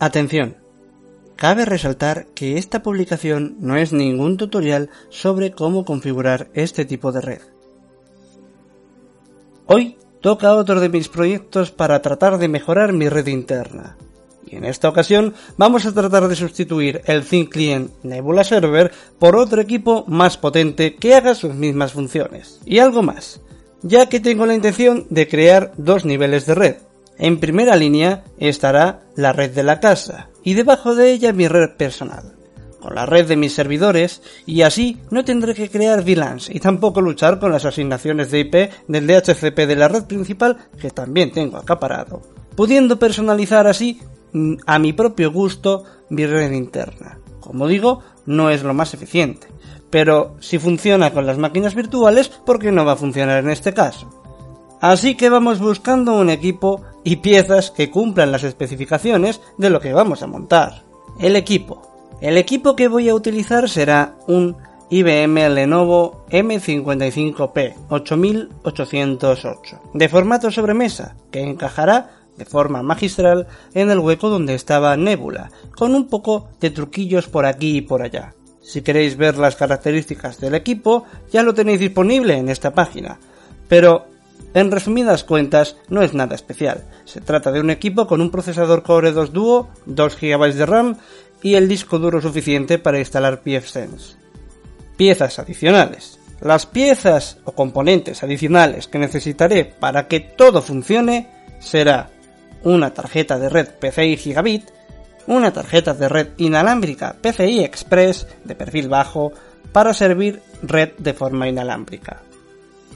[0.00, 0.56] Atención.
[1.34, 7.20] Cabe resaltar que esta publicación no es ningún tutorial sobre cómo configurar este tipo de
[7.20, 7.40] red.
[9.66, 13.96] Hoy toca otro de mis proyectos para tratar de mejorar mi red interna.
[14.46, 19.34] Y en esta ocasión vamos a tratar de sustituir el Thin Client Nebula Server por
[19.34, 22.60] otro equipo más potente que haga sus mismas funciones.
[22.64, 23.40] Y algo más,
[23.82, 26.76] ya que tengo la intención de crear dos niveles de red.
[27.18, 31.70] En primera línea estará la red de la casa y debajo de ella mi red
[31.76, 32.38] personal
[32.80, 37.00] con la red de mis servidores y así no tendré que crear VLANs y tampoco
[37.00, 38.54] luchar con las asignaciones de IP
[38.86, 42.22] del DHCP de la red principal que también tengo acaparado,
[42.54, 44.00] pudiendo personalizar así
[44.32, 47.18] mm, a mi propio gusto mi red interna.
[47.40, 49.48] Como digo, no es lo más eficiente,
[49.90, 53.74] pero si funciona con las máquinas virtuales, ¿por qué no va a funcionar en este
[53.74, 54.10] caso?
[54.80, 59.92] Así que vamos buscando un equipo y piezas que cumplan las especificaciones de lo que
[59.92, 60.82] vamos a montar.
[61.18, 61.82] El equipo.
[62.20, 64.56] El equipo que voy a utilizar será un
[64.90, 74.30] IBM Lenovo M55P 8808 de formato sobremesa que encajará de forma magistral en el hueco
[74.30, 78.34] donde estaba Nebula, con un poco de truquillos por aquí y por allá.
[78.62, 83.18] Si queréis ver las características del equipo, ya lo tenéis disponible en esta página,
[83.68, 84.06] pero
[84.54, 86.84] en resumidas cuentas, no es nada especial.
[87.04, 90.96] Se trata de un equipo con un procesador Core 2 Duo, 2 GB de RAM
[91.42, 94.16] y el disco duro suficiente para instalar pfSense.
[94.96, 96.18] Piezas adicionales.
[96.40, 102.10] Las piezas o componentes adicionales que necesitaré para que todo funcione será
[102.62, 104.70] una tarjeta de red PCI Gigabit,
[105.26, 109.32] una tarjeta de red inalámbrica PCI Express de perfil bajo
[109.72, 112.22] para servir red de forma inalámbrica.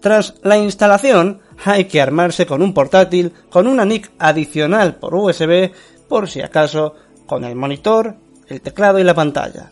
[0.00, 5.70] Tras la instalación, hay que armarse con un portátil con una NIC adicional por USB
[6.08, 6.94] por si acaso
[7.26, 8.16] con el monitor,
[8.48, 9.70] el teclado y la pantalla,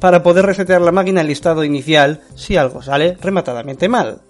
[0.00, 4.20] para poder resetear la máquina al estado inicial si algo sale rematadamente mal.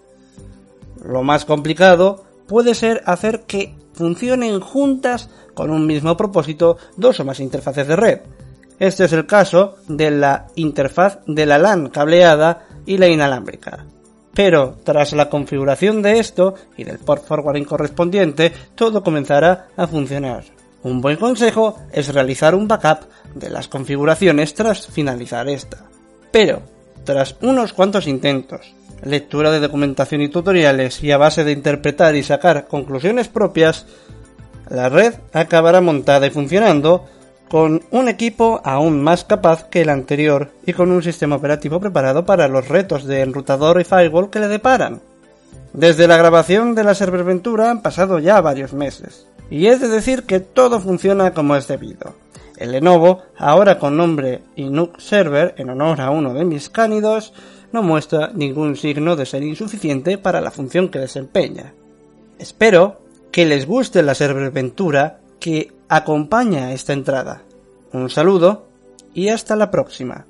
[1.04, 7.24] Lo más complicado puede ser hacer que funcionen juntas con un mismo propósito dos o
[7.24, 8.20] más interfaces de red.
[8.78, 13.84] Este es el caso de la interfaz de la LAN cableada y la inalámbrica.
[14.34, 20.57] Pero tras la configuración de esto y del port forwarding correspondiente, todo comenzará a funcionar.
[20.82, 25.78] Un buen consejo es realizar un backup de las configuraciones tras finalizar esta.
[26.30, 26.62] Pero,
[27.04, 32.22] tras unos cuantos intentos, lectura de documentación y tutoriales y a base de interpretar y
[32.22, 33.86] sacar conclusiones propias,
[34.68, 37.06] la red acabará montada y funcionando
[37.48, 42.26] con un equipo aún más capaz que el anterior y con un sistema operativo preparado
[42.26, 45.00] para los retos de enrutador y firewall que le deparan.
[45.72, 49.27] Desde la grabación de la serverventura han pasado ya varios meses.
[49.50, 52.14] Y es de decir que todo funciona como es debido.
[52.56, 57.32] El Lenovo, ahora con nombre Inuk Server, en honor a uno de mis cánidos,
[57.72, 61.72] no muestra ningún signo de ser insuficiente para la función que desempeña.
[62.38, 63.00] Espero
[63.30, 67.42] que les guste la serverventura que acompaña esta entrada.
[67.92, 68.66] Un saludo
[69.14, 70.26] y hasta la próxima.